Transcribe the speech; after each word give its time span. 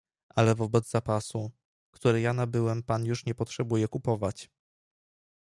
"Ale 0.35 0.55
wobec 0.55 0.89
zapasu, 0.89 1.51
który 1.91 2.21
ja 2.21 2.33
nabyłem 2.33 2.83
pan 2.83 3.05
już 3.05 3.25
nie 3.25 3.35
potrzebuje 3.35 3.87
kupować." 3.87 4.49